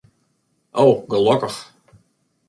O, 0.83 0.85
gelokkich. 1.13 1.59